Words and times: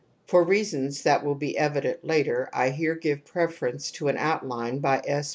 For 0.25 0.43
reasons 0.43 1.03
that 1.03 1.23
will 1.23 1.35
be 1.35 1.55
evident 1.55 2.03
later 2.03 2.49
I 2.53 2.71
here 2.71 2.95
give 2.95 3.23
preference 3.23 3.91
to 3.91 4.07
an 4.07 4.17
outline 4.17 4.79
by 4.79 5.03
S. 5.05 5.29